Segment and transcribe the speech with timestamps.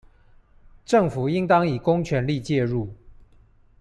[0.83, 2.91] 政府應當以公權力介入